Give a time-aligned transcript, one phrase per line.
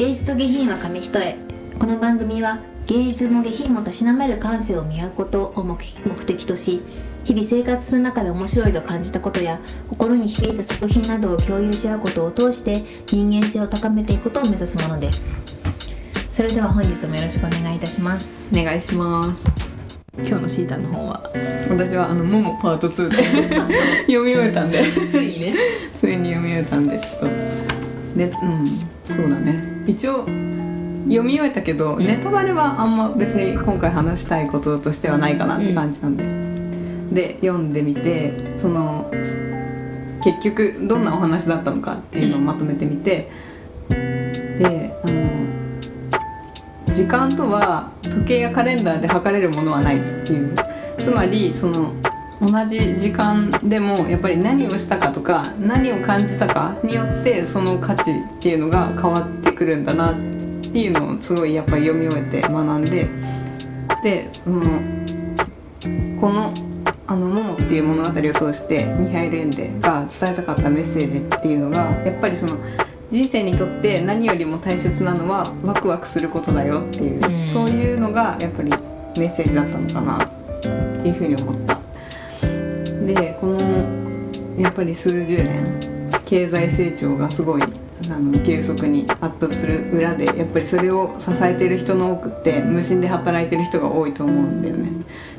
[0.00, 1.36] 芸術と下品は紙一重。
[1.78, 5.76] この番組は芸術も下品もたしなめる感性を磨くことを目
[6.06, 6.80] 目的とし
[7.24, 9.60] 日々生活する中で面白いと感じたことや
[9.90, 15.28] 心に響いた作品などを共有し合うことを通して人間性を高めていくことを目指すものです。
[16.32, 18.38] それでは本日もよろしくお願いいたします。
[18.50, 19.44] お願いします。
[20.16, 21.30] 今日のシータの本は？
[21.68, 23.16] 私はあの「モモパート2」で
[24.08, 24.82] 読み終えたんで。
[25.12, 25.54] ついにね。
[26.00, 27.26] ついに読み終えたんでちょっと。
[28.16, 29.62] ねうんそうだね。
[29.86, 30.26] 一応
[31.04, 31.98] 読み終えたけど、ん。
[31.98, 36.24] ネタバレはあんま別に今回話したいこととしてはないかなって感じなんで、
[37.12, 39.10] で読んでみてその
[40.22, 43.30] 結局どんなお話だったのかっていうのをまとめてみて、
[43.88, 45.30] であの
[46.92, 50.54] 時間とは時計やカレンダーで測れるものはないっていう。
[50.98, 51.94] つまりその
[52.40, 63.08] 同じ時間でもやっぱり何をしたかとか何を感じたかによってその価値っていうのが変わってくるんだなっていうのをすごいやっぱり読み終えて学んで
[64.02, 64.80] でその
[66.18, 66.54] この
[67.06, 72.56] 「あのモモ」っていう物語を通してミハイル・エンデが伝えたかったメッセージっていうのがやっぱりその
[73.10, 78.70] 人生にとって何よりも大切なのはワクワクすることだよっていう、うんそういうのがやっぱり
[79.18, 80.28] メッセージだったのかなっ
[80.62, 80.68] て
[81.08, 81.79] いうふうに思った。
[83.14, 83.58] でこの
[84.56, 85.80] やっぱり数十年
[86.24, 94.90] 経済成長がすごいあの急速に発達する裏でやっぱりそれを支えてる人の多くって無心で働いてる人が多いと思うんだよね。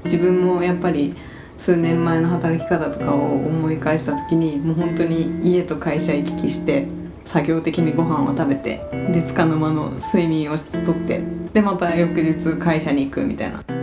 [0.03, 1.15] 自分もやっぱり
[1.57, 6.87] 数年前の働き方とかを思い返した時にもう本当に家と会社行き来して
[7.25, 8.81] 作業的にご飯を食べて
[9.13, 11.21] でつかの間の睡眠をとって
[11.53, 13.80] でまた翌日会社に行くみたいな。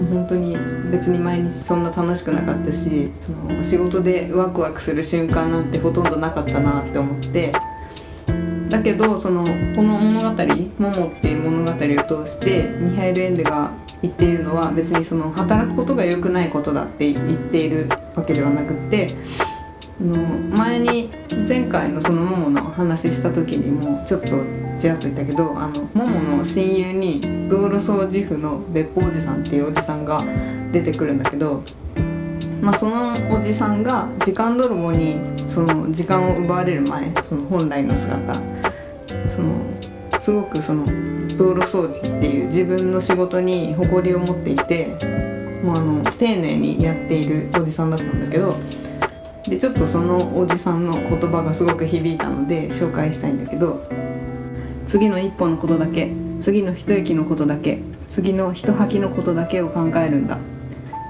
[0.00, 0.56] もう本当に
[0.90, 7.52] 別に毎日そんな楽しくなかったしその仕事でワクワクする瞬間なんてほとんどなかったなって思って
[8.70, 9.50] だけどそのこ
[9.82, 10.44] の物語
[10.78, 19.08] 「モモ」っていう物語を通してミハイル・エンデが言っているのは別にその働くことが良くないことだって言っているわけではなくって
[20.00, 20.16] の
[20.56, 21.10] 前に
[21.46, 24.28] 前回のそのモモの話した時にもちょっと
[24.78, 30.20] ちらっと言ったけどあのモモの親友に道路掃除婦の別府おじさんっていうおじさんが
[30.72, 31.62] 出てくるんだけど、
[32.62, 35.16] まあ、そのおじさんが時間泥棒に
[35.46, 38.34] その時間を奪われる前その本来の姿
[39.28, 39.60] その
[40.20, 40.86] すごくその
[41.36, 44.86] 道路掃除っていう自分の仕事に誇りを持っていて
[45.62, 48.56] もうあの丁寧にやっているおじさんだったんだけど
[49.50, 53.86] でちょっとそのおじさんの言葉がすごく響いたので紹介したいんだけど
[54.86, 60.38] 次の一歩のことだけ次の一息のことだけ次の一吐きのことだけを考えるんだ。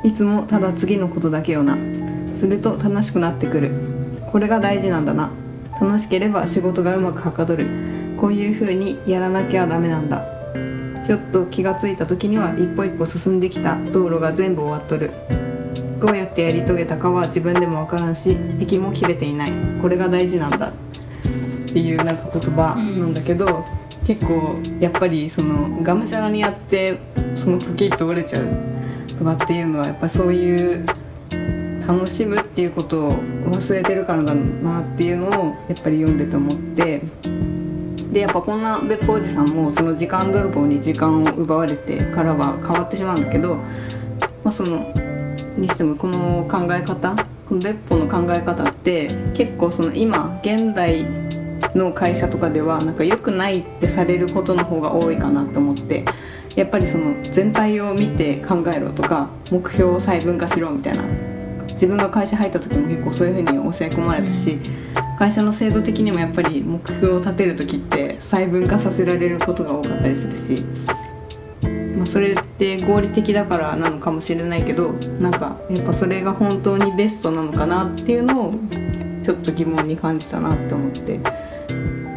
[0.04, 1.78] いつもただ次のことだけよな。
[2.38, 3.70] すると楽しくなってくる。
[4.30, 5.30] これが大事なんだな。
[5.80, 7.66] 楽しければ仕事がうまくはかどる。
[8.20, 10.26] こういう風にやらなきゃダメなんだ。
[11.06, 15.10] ちょっと気がついた時には一歩一歩進んできた道路が全部終わっとる。
[16.00, 19.52] どうやってやり遂げたかは自分でもわからんし息も切れていない。
[19.80, 20.72] これが大事なんだっ
[21.66, 23.64] ていうなんか言葉なんだけど、
[24.06, 26.98] 結構やっぱりそのがむしゃらにやって
[27.36, 28.46] そのポキッと折れちゃう
[29.16, 30.86] とかっていうのはやっぱりそういう
[31.86, 33.12] 楽しむっていうことを
[33.52, 35.30] 忘れてるからだなっていうのを
[35.68, 37.02] やっぱり読んでて思って。
[38.10, 43.54] でやっぱこんな別府おじさんもその時間泥棒に時間を奪われてからは変わってしまうんだけど、
[44.42, 44.92] まあ、その
[45.56, 47.14] にしてもこの考え方
[47.48, 51.04] この別府の考え方って結構その今現代
[51.74, 56.04] の会社とかではなんか良くないってされることの方が多いかなと思って
[56.56, 61.04] やっぱりその全体を見て考えろとか目標を細分化しろみたいな。
[61.80, 64.58] 自分が会社入った時も結構そういう風に教え込まれたし
[65.18, 70.62] 会社の制度的にもやっぱり目標を立てる時って細分化させられることが多かったりするし、
[72.00, 78.54] まあ、それって合理的だからなのかもしれないけどなんかやっぱそれが本当にベストなのかなっていうのを
[79.22, 81.20] ちょっと疑問に感じたなって思って。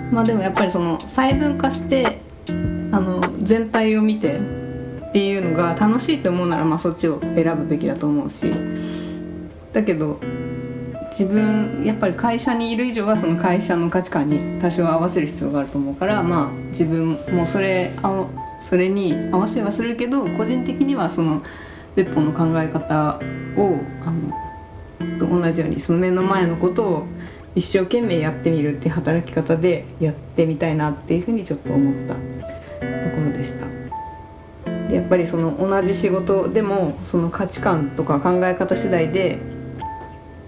[0.09, 2.51] まあでもやっぱりその細分化してあ
[2.99, 8.49] の全体を見てっていうのが楽しいと思うならまあそっちを選ぶべきだと思うし。
[9.73, 10.19] だけど
[11.07, 18.25] 自分やっぱり会社にいる以上はその会社の価値観に多少合わせる必要があると思うからまあ自分もそれあ
[18.63, 21.43] それに合わせはするけど個人的にはその
[21.95, 23.19] 別本の考え方
[23.57, 27.07] をあのと同じようにその目の前のことを
[27.55, 32.19] 一生懸命やってみるっていう働き方でやってみたいなっていうふうにちょっと思ったと
[33.15, 33.67] ころでした。
[34.87, 39.39] でやっぱりその同じ仕事でもその価値観とか考え方次第で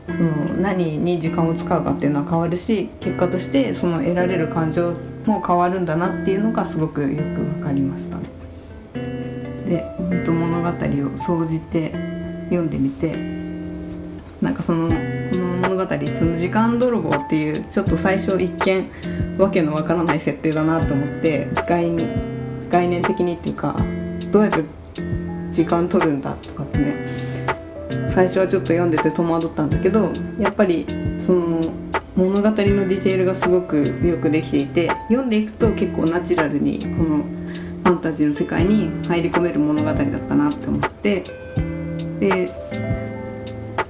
[0.10, 4.94] その何に時間を使うかっていうのは変わるし結果としてその得られる感情
[5.26, 8.18] っも変わるんだなっていうのがすごくよく分かりました。
[9.66, 11.92] で本当物語を総じて
[12.46, 13.16] 読んでみて
[14.40, 14.94] なんかそのこ
[15.38, 18.92] の物語その時間泥棒っていうちょっと最初一見
[19.40, 21.92] わけのわからない設定だなと思って概
[22.70, 23.76] 概念的にっていうか
[24.32, 24.64] どうやって
[25.52, 26.96] 時間取るんだとかってね
[28.08, 30.86] 最初はちょっと読んでて戸惑ったんだけどやっぱり
[31.18, 31.62] その
[32.16, 41.24] 物語のディテールがすごくよくできていて読んでいくと結構ナチュラルにこのファンタジーの世界に入り込める物語だったなって思って
[42.20, 42.52] で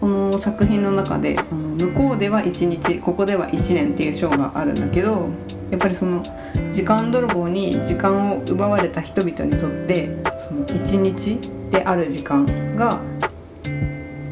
[0.02, 1.58] この作品の中であの
[1.88, 5.30] 向こうでは1日ここでは1年っていう章があるんだけど
[5.70, 6.24] やっぱりその
[6.72, 11.40] 時間泥棒に時間を奪われた人々にとってその1日
[11.72, 13.00] である時間が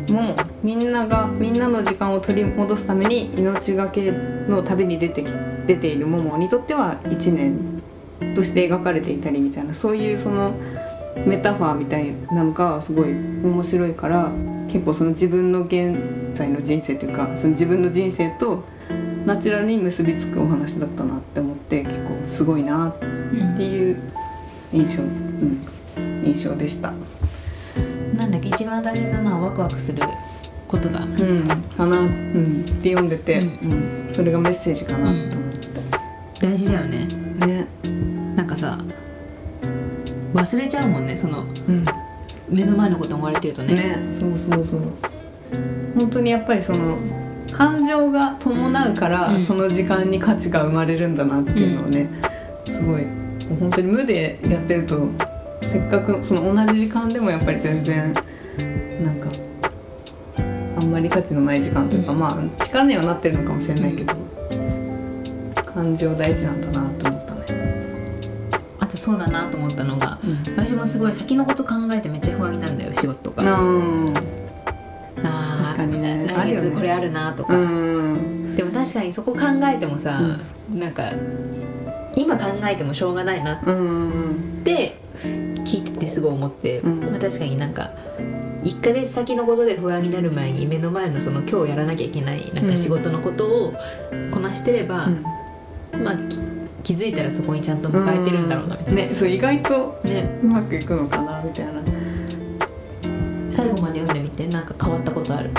[0.09, 5.27] もうみんながみんなの時間を取り戻すために命がけの旅に出てき
[5.67, 7.83] 出ているモモにとっては1年
[8.33, 10.55] として描かれていたりみたいなそういうその
[11.25, 14.31] メタファーみたいなのがすごい面白いから
[14.67, 15.97] 結構その自分の現
[16.33, 18.63] 在の人生というかその自分の人生と
[19.25, 23.05] ナチュラルに結びつくお話だったなって思って結構すごいなって
[23.65, 24.01] いう
[24.71, 26.93] 印象、うん、印象でした。
[28.15, 30.03] なんだっけ一番大切なのはワクワクする
[30.73, 31.01] ことだ。
[31.01, 31.47] うん、
[31.77, 34.09] かな、うん、って読んでて、ううん。
[34.11, 35.05] それがメッセージかな。
[35.05, 35.69] と思って、
[36.41, 37.07] 大事だよね。
[37.45, 37.67] ね、
[38.35, 38.77] なんかさ
[40.33, 41.15] 忘れちゃうもんね。
[41.15, 41.85] そのうん、
[42.49, 43.75] 目の前のこと思われてるとね。
[43.75, 44.81] ね、そうそうそう。
[45.95, 46.97] 本当にやっぱりその
[47.51, 49.39] 感情が伴うから、うん。
[49.39, 52.09] その時間に価値が生まれるんだなっていうのをね、
[52.65, 53.05] すごい
[53.59, 55.07] 本当に無でやってると
[55.61, 58.13] せっかくその同じ時間でもやっぱり全然
[59.03, 59.52] なんかあ
[60.83, 62.19] んまり価値のない時間というか、うん。
[62.19, 64.13] まあ力にはなってるのかもしれないけど、
[65.65, 67.43] 感情大事なんだなと思ったね。
[68.79, 70.55] あとそうだなと思ったのがうん。
[70.55, 74.13] 私もすごい先のこと考えてめっちゃ不安になるんだよ仕事とかうん
[75.23, 75.65] あー。
[75.65, 76.25] 確かにね。
[76.27, 78.55] 来月これあるなとか、うん。
[78.55, 80.19] でも確かにそこ考えてもさ、
[80.71, 81.11] なんか
[82.15, 84.61] 今考えてもしょうがないなっうん。
[84.63, 84.99] て
[85.65, 86.99] 聞いててすごい思って、うん。
[87.11, 87.91] まあ、確かになんか
[88.63, 93.73] 1ヶ月先のことで不安になる前に目の前のその今日やらなきゃいけないなんか仕事のことを
[94.31, 95.09] こなしてれば、
[95.91, 96.39] まあき
[96.83, 101.81] 気づいたらそこにちゃんと迎えてるんだろうなみたいねそう意外とな、ね、うまくいくのかなみたいな。
[103.47, 105.51] 最後まで読んでみてなんか変わったことある？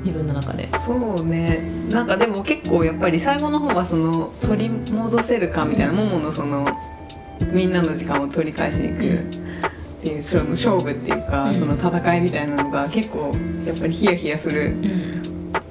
[0.00, 0.66] 自分の中で。
[0.78, 1.62] そうね。
[1.88, 5.96] なんかでも結構やっぱり最後の方はその取り戻せるかみたいな、うん。
[5.98, 6.66] もものその
[7.52, 9.24] みんなの時間を取り返しに行く
[10.02, 11.54] っていうその勝負っていうか、うん。
[11.54, 13.32] その戦いみたいなのが結構
[13.64, 14.66] やっぱりヒヤヒヤする。
[14.66, 15.22] うん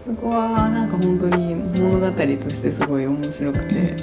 [0.03, 3.95] そこはなんか本当に物語としてすごい面白くて。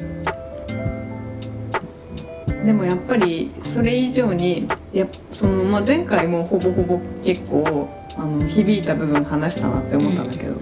[2.64, 10.60] でもやっぱりそれ以上にやっその、まあ、前回もほぼほぼ結構あの響いた部分話したなって思ったんだけど、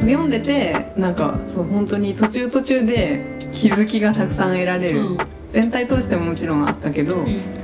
[0.00, 5.18] 読んでてなんかそう本当に途中途中で気づきがたくさん得られる、うん。
[5.50, 7.61] 全体通してももちろんあったけど、うん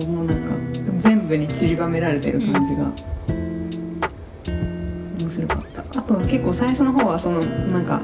[0.00, 0.56] そうもうなんか
[0.98, 2.90] 全部に散りばめられてる感じが、
[5.20, 8.02] 面白かったあとは結構最初の方はそのなんか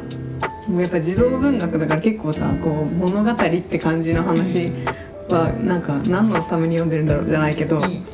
[0.68, 4.70] もうやっぱ児童文学だから結構さこう物語って感じの話
[5.30, 8.04] はなんか何のために読んでるんだろうじゃないけど、うん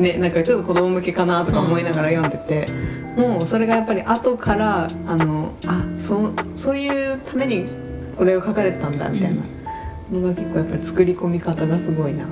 [0.00, 2.66] ねなんかちょっと子供向けかなとか思いながら読んでて、
[3.16, 7.68] もうそれがやっぱり後からあのあそそういうために
[8.16, 9.42] これを書かれてたんだみたいな
[10.12, 12.26] のが結構やっぱり作り込み方がすごいな。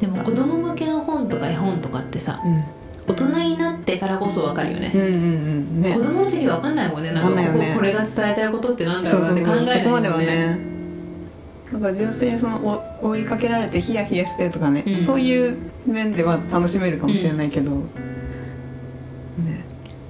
[0.00, 2.64] でも子供向けの本とか絵本とかってさうん。
[3.04, 4.92] 大人になってからこそ分かるよね。
[4.94, 5.82] うんうんうん。
[5.82, 5.92] ね。
[5.92, 7.10] 子供の時は分かんないもんね。
[7.10, 10.56] なんかこここれが伝えたいことってなんだそうそうろうなって考えそこまではないもんね。
[10.56, 10.60] ね
[11.72, 14.96] なんか純粋にそのお追いかけられてヒヤヒヤしてとかね、うん。
[15.02, 17.82] そういう面では楽しめるかもしれないけど、ね。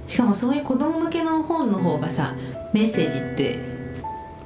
[0.05, 2.35] しかもそういう子供向けの本の方がさ
[2.73, 3.59] メッセージって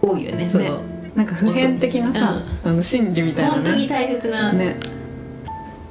[0.01, 0.81] 多いよねその、
[1.15, 4.77] なんか普遍的なさ、あの心理みたいな本当にね大切な、ね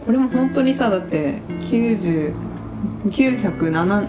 [0.07, 2.33] これも本当にさだって90
[3.07, 4.09] 970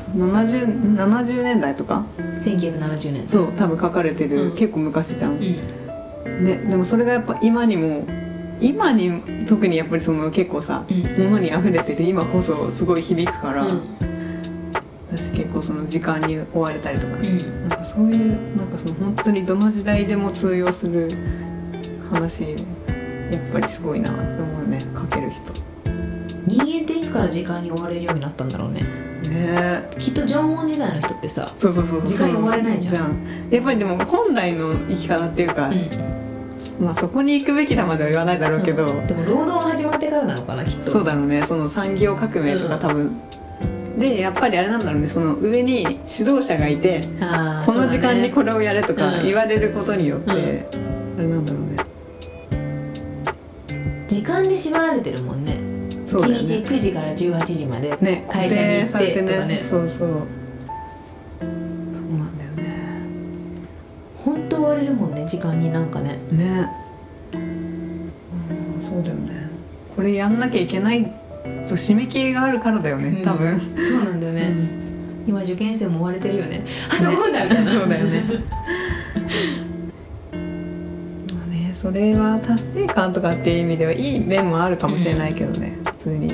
[0.95, 4.55] 70年代とか？1970年そう多分書かれてる、うん。
[4.55, 6.45] 結構昔じゃん、うん。
[6.45, 8.05] ね、でもそれがやっぱ今にも
[8.59, 11.23] 今に特にやっぱりその結構さ、うん。
[11.23, 13.81] 物に溢れてて今こそすごい響くから、うん。
[15.11, 17.69] 私結構その時間に追われたりとかね、うん。
[17.69, 21.09] なんかそういうなんかその本当にどの時代でも通用する
[22.11, 22.43] 話
[23.31, 25.41] やっぱりすごいなって思うね書ける人
[26.47, 28.81] 人間っていつから時間に追われるようになったんだろうね。
[29.29, 29.89] ね。
[29.99, 33.11] きっと縄文時代の人ってさそうそうそう時間に追われないじゃん。
[33.11, 36.85] んやっぱりでも本来の生き方っていうか、うん。
[36.85, 39.07] まあそこに行くべきだまでは言わないだろうけど、うん。
[39.07, 40.89] でも労働が始まってからなのかなきっと。
[40.89, 41.45] そうだろうね。
[41.45, 43.19] その産業革命とか多分、
[43.97, 45.07] でやっぱりあれなんだろうね。
[45.07, 47.01] その上に指導者がいて
[47.65, 49.23] この時間にこれれをやれとかうん。
[49.23, 50.37] 言われることによって、うん。
[51.17, 51.77] あれなんだろうね。
[54.07, 55.56] 時間で縛られてるもんね
[56.07, 59.61] そうだよ1日ね9時から18時までね会社に行ってとかね。
[59.63, 60.09] そうそう。
[61.39, 61.47] そう
[62.17, 63.01] なんだよね。
[64.23, 66.17] 本当追われるもんね時間になんかね。
[66.31, 66.69] ね。
[67.33, 68.11] うん
[68.81, 69.49] そうだよね。
[69.95, 71.11] これやんなきゃいけない
[71.67, 75.25] と締め切りがあるからだよね多分、うんそうなんだよね、うん。
[75.27, 76.63] 今受験生も追われてるよね。
[76.89, 78.23] あと5分だみたいなそうだよね。
[81.33, 86.27] まあねそれは達成感とかっていう意味ではいい面もあるかもしれないけどね、普通に。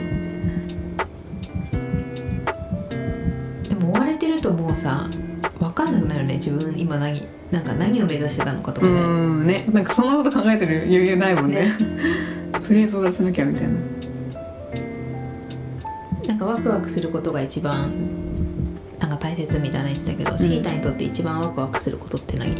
[3.69, 5.09] でも追われてるともうさ
[5.59, 9.65] 分かんなくなるね自分今何なんか何を目指してたのかとかね、うんね。
[9.71, 11.67] なんかそんなこと考えてる余裕ないもんね。
[12.63, 13.73] とりあえず終わらせなきゃみたいな。
[16.27, 17.91] なんかワクワクすることが一番
[18.99, 22.49] なんか大切みたいな言ってたけど、シータにとって一番ワクワクすることって何？
[22.49, 22.55] な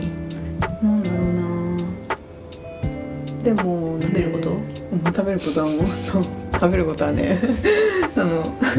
[0.90, 1.22] んだろう
[3.38, 3.44] な。
[3.44, 4.52] でも、ね、食べること？
[4.52, 4.60] うん
[5.06, 6.24] 食べることはもうそう
[6.63, 7.38] 食べることはね
[8.15, 8.75] あのあ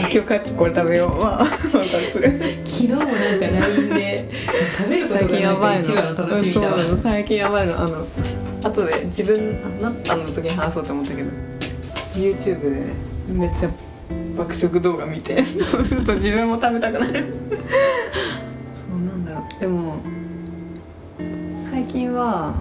[0.00, 1.18] 今日帰ってこれ食べよう。
[1.18, 2.28] は分かるそれ。
[2.62, 4.28] 昨日もなんか LINE で
[4.76, 6.76] 食べることがなんかやばいの一番の楽しみだわ。
[7.02, 8.06] 最近やばいのあの
[8.62, 11.30] 後で自分あなったの時に話そうと思ったけど
[12.14, 12.86] YouTube でね
[13.32, 13.70] めっちゃ
[14.36, 17.24] 爆食動画見て そうすると自分も食べたくなる。
[18.76, 19.60] そうなんだろう。
[19.60, 19.96] でも
[21.72, 22.56] 最近は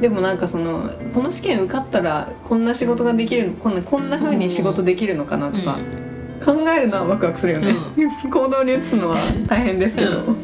[0.00, 5.78] でもなんかそのこの試験受かったらこんな仕事ができるこんなこんな風に仕事できるのかなとか、
[6.44, 7.72] 考えるのはワクワクするよね、
[8.30, 10.36] 行動に移すのは大変ですけど、うん。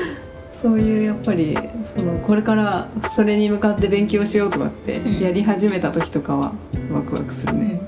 [0.52, 5.20] そういうやっぱりそのこれからそれに向かって勉強しようとかってうん。
[5.20, 6.52] やり始めた時とかは
[6.92, 7.82] ワクワクするね、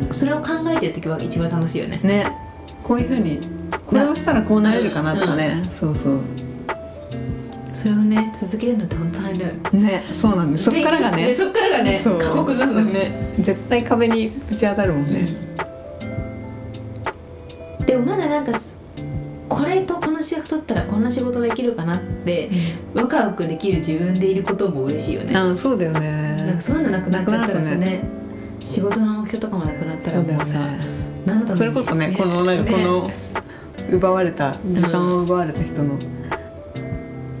[0.00, 0.12] うん。
[0.12, 2.00] それを考えてる時は一番楽しいよね。
[2.02, 2.32] ね。
[2.82, 3.40] こういうふうに
[3.88, 6.20] これをしたらこうなれるかなとかね、そうそう。
[7.72, 10.64] それをね続けるのって本当大変ねねそうなんです。
[10.64, 11.32] そっからがね。
[11.32, 15.26] そっからがね過酷なんだねね絶対壁にぶち当たるもんね、
[17.86, 18.76] でもまだなんかす
[19.48, 22.50] これとこの資格取ったらこんな仕事できるかなって
[22.94, 25.34] ワクワクできる自分でいることも嬉しいよね。
[25.34, 28.02] あそうだよなんねかそういうのなくなっちゃったらさね
[28.60, 30.80] 仕事の目標とかもなくなったらもうさね。
[31.24, 32.14] 何のためにそれこそね。
[32.16, 33.08] このなんかこの
[33.90, 35.98] 奪われた時間を奪われた人の、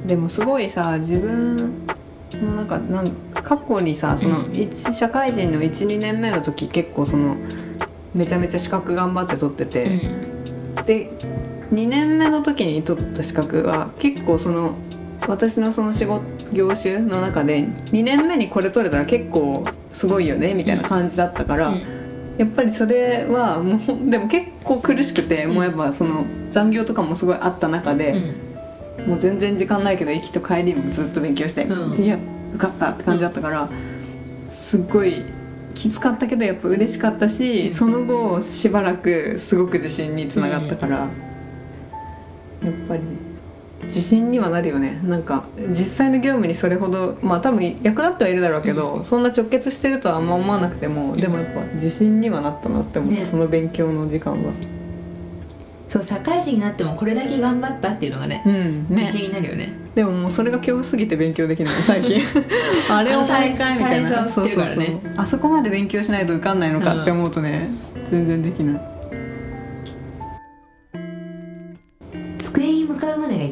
[0.06, 1.86] でもすごいさ自分
[2.32, 4.52] のなんかなん過去にさその、うん。
[4.52, 7.36] 一社会人の12年目の時結構その
[8.14, 10.00] めちゃめちゃ資格頑張って取ってて、
[10.86, 11.10] で
[11.72, 14.74] 2年目の時に取った資格は結構その
[15.26, 22.07] 私のその仕事業種の中で2年目にこれ取れたら結構すごいよねみたいな感じだったから、うん
[22.38, 25.54] やっぱりそれはもうでも結構苦しくて、うん。
[25.54, 28.32] もうやっぱその残業とかもすごいあった中で、
[29.06, 32.02] もう全然時間ないけど行きと帰りもずっと勉強して、うん。
[32.02, 32.16] いや
[32.54, 33.68] 受かったって感じだったから、
[34.48, 35.24] すっごい
[35.74, 37.72] きつかったけどやっぱ嬉しかったし、うん。
[37.72, 41.06] その後しばらくすごく自信につながったから、や
[42.70, 43.02] っぱり
[43.88, 45.00] 自信にはなるよね。
[45.02, 53.26] なんか実際の業務にそれほどまあ多分役立ってはいるだろうけど、そんな直結してるとはあんま思わなくても、でもやっぱ自信にはなったなって思った、ね。
[53.28, 54.52] その勉強の時間は。
[55.88, 58.52] そう社会人になってもこれだけ頑張ったっていうのがねうん。
[58.52, 58.86] ね。
[58.90, 59.72] 自信になるよね。
[59.94, 62.20] でももうそれが恐怖すぎて勉強できない最近。
[62.94, 64.10] あれを毎回みたいな。
[64.22, 64.28] ね。
[64.28, 65.00] そうそうそう。
[65.16, 67.70] あそこまで勉強しないと受かんないのかって思うとね、
[68.10, 68.97] 全然できない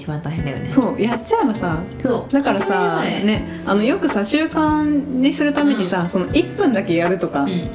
[0.07, 0.71] 一番大変だよね。
[0.71, 1.83] そうやっちゃえばさ。
[1.99, 2.33] そう。
[2.33, 7.71] だからさねあのよくさ習慣にするためにさ、その1分だけやるとか、うん。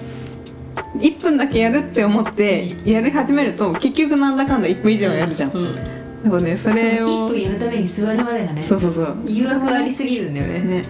[1.01, 5.75] 1分だけやるって思ってやり始めると結局なんだかんだ1分以上やるじゃん、うん。
[6.23, 9.17] でもねそそれをの1分やるために座るまでがねそうそうそう。
[9.27, 10.59] 誘惑がありすぎるんだよね。
[10.61, 10.83] ね。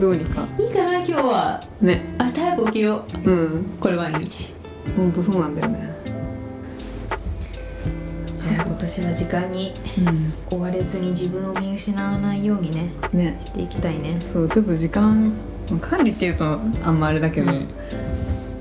[0.00, 0.46] どうにか。
[0.60, 1.60] いいかな今日は。
[1.80, 2.02] ね。
[2.20, 3.30] 明日早く起きよう。
[3.30, 3.66] うん。
[3.80, 4.54] これ毎日。
[4.96, 5.95] ほんとそうなんだよね
[8.48, 9.72] じゃあ今年は時間に
[10.50, 13.36] 追われずに自分を見失わないようにねうんね。
[13.40, 14.18] していきたいね。
[14.20, 15.32] そうちょっと時間
[15.80, 17.68] 管理っていうとあんまあれだけど、うん。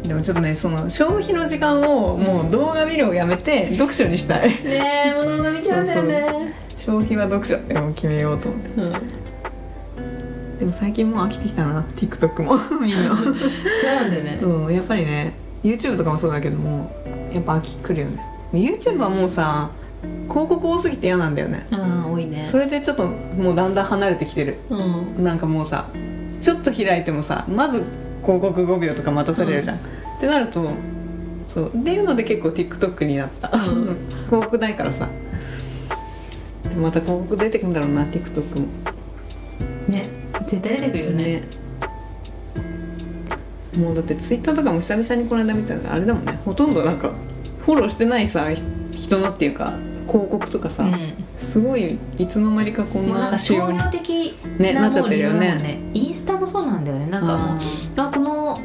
[0.04, 4.50] でもちょっとねその消費の時間をもう動画見るをやめて読書にしたい。
[4.64, 6.54] ねえもう動画見ちゃうんだよね。
[6.78, 8.82] 消費は読書ってもう決めようと思って。
[8.82, 8.92] うん。
[10.60, 13.16] でも最近もう飽きてきたな TikTok も みんな。
[13.16, 14.40] そうなんだよね。
[14.42, 16.92] うんやっぱりね YouTube とかもそうだけども
[17.34, 18.24] やっぱ飽きくるよね
[18.60, 19.70] YouTube はもうさ
[20.28, 21.66] 広告多すぎて嫌なんだよね。
[21.72, 22.46] ああ多いね。
[22.46, 24.58] それでちょっともうだんだん離れてきてる。
[24.70, 24.76] う
[25.20, 25.24] ん。
[25.24, 25.88] なんかもうさ
[26.42, 27.84] ちょっと開いてもさまず
[28.22, 29.80] 広告5秒とか待たされるじゃん、っ
[30.20, 30.70] てなると
[31.48, 33.98] そうっていうので結構 TikTok になった、うん。
[34.28, 35.08] 広告ないからさ。
[36.76, 38.68] また広告出てくんだろうな TikTok も。
[39.88, 40.10] ね
[40.46, 41.44] 絶対出てくるよね。
[43.78, 46.40] もうだって Twitter とかも久々にこの間見たらあれだもんね。
[46.44, 47.12] ほとんどなんか
[47.66, 49.74] フォローしてないさひ人のっていうか
[50.08, 51.14] 広告とかさ、うん。
[51.36, 55.56] すごいいつの間にかこんもうなんなか商業に的ねなっちゃってるよね。
[55.56, 57.08] ねインスタもそうなんだよね。
[57.08, 57.58] なんかもう
[58.00, 58.58] ああこの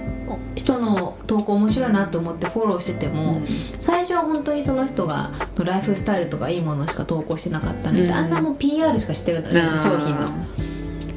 [0.54, 3.40] 人の投稿面白いなと思ってフォローしててーも、
[3.78, 8.12] 最初は本当にその人がのライフスタイルとかいいものしか投稿してなかったのに、うん。
[8.12, 9.76] あんなもう PR しかしてないあー。
[9.78, 10.28] 商品の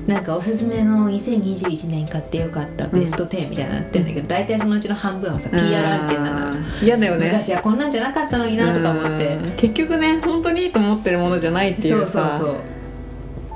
[0.07, 7.27] なんかおすすめの2021年買ってよかったベスト10みたいなのやってるんだけど、大体そのうちの半分はさ PR 案件なの嫌だよね。
[7.27, 9.35] 昔はこんなんじゃなかったのになとか思って。
[9.35, 9.55] うん。
[9.55, 12.61] 結局ね本当にいいと思ってるものじゃないっていそううさそうそう。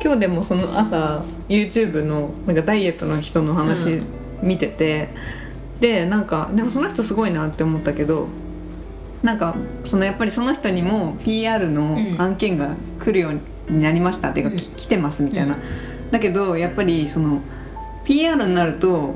[0.02, 4.06] 今日でもその朝 YouTube のなんかダイエットの人の話うん。
[4.42, 5.10] 見てて、
[5.82, 8.30] でなんかでもその人すごいなって思ったけど
[9.22, 12.22] なんかそのやっぱりその人にも PR のうん。
[12.22, 12.70] 案件が
[13.02, 14.30] 来るようになりました。
[14.30, 17.42] っていうか、来てますみたいな、うんだけどやっぱりその
[18.06, 19.16] PR になると、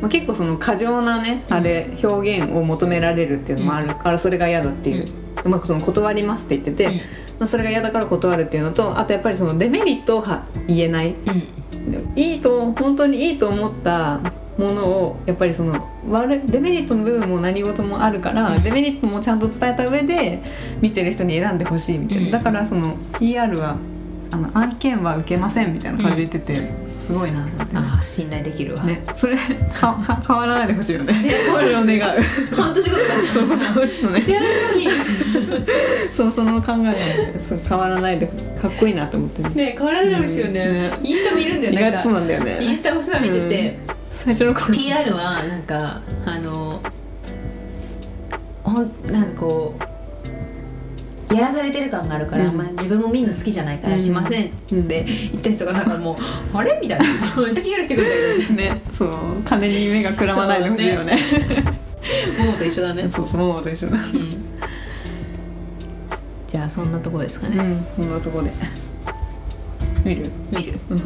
[0.00, 5.06] まあ、結構その過剰なねあれ表現を求められるっていうのもあるからそれが嫌だっていう、
[5.44, 6.92] うまくその断りますって言ってて、うん。
[7.38, 11.08] まあ、それが嫌だから断るっていうのとあとやっぱりそのデメリットをは言えない。
[11.08, 12.12] うん。
[12.14, 14.20] いいと本当にいいと思った
[14.56, 20.42] ものをやっぱりその悪いデメリットの部分も何事もあるからデメリットもちゃんと伝えた上で
[20.80, 22.30] 見てる人に選んでほしいみたいな、うん。
[22.30, 23.76] だからその PR は
[24.32, 31.12] あの案件は受けませんみたいな感じで言ってて、すごいなねああ信頼できるわ、ねそれかか変わらないでほしいよね。
[31.22, 31.34] ね。
[31.52, 32.54] これを願う。
[32.54, 34.22] 半年後とかそうそうそううちのね。
[36.14, 39.50] そうその考えそう変わらないでかっこいいなと思ってね。
[39.50, 40.98] ね変わらないですよね、ね。
[41.02, 41.72] インスタもいるんだよ。
[41.74, 42.58] 意外とそうなんだよね。
[42.62, 43.78] インスタもさ見てて、
[44.14, 44.72] 最初の頃。
[44.72, 46.80] PR はなんかあの
[48.64, 49.91] ほんなんかこう
[51.34, 52.56] やらされてる感があるから、うん。
[52.56, 56.16] まあ、自分も見るの好きじゃないからうんしませんって言った人がなんかもう
[56.56, 57.04] 「あれ?」みたいな
[57.42, 58.08] 「めっちゃ PR してくれ
[58.40, 58.80] たけね。
[58.92, 59.08] そう
[59.44, 61.18] 金に目がくらまないでほしいよね。
[62.38, 63.96] どももと一緒だね、そうそう桃と一緒だ。
[63.96, 64.30] うん、
[66.48, 68.50] じゃあそんなところですかね、うんこんなとこで。
[70.04, 70.30] 見る？
[70.50, 70.78] 見る。
[70.90, 71.00] うん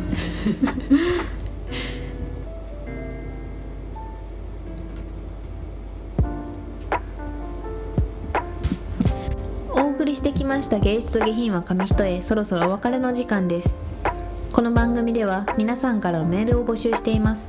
[9.96, 13.74] 送りしてきました芸術と下品は紙一重そろそろお別れの時間です。
[14.52, 17.48] この番組では皆さんからのメールを募集しています。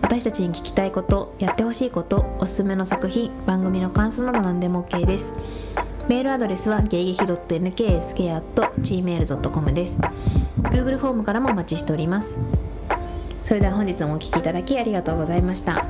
[0.00, 5.34] 私たちに聞きたいことやってほしいことおすすめの作品番組の感想など何でも OK です。
[6.08, 9.98] メールアドレスはゲイゲヒ .nksk.gmail.com です。
[10.60, 12.38] Google フォームからもお待ちしております。
[13.42, 15.84] それでは本日もお聴きいただきありがとうございました。